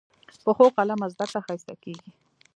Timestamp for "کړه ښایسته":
1.29-1.73